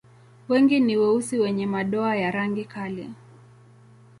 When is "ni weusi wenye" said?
0.79-1.65